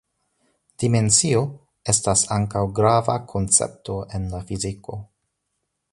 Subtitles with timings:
[0.83, 1.43] Dimensio
[1.93, 4.99] estas ankaŭ grava koncepto en la fiziko.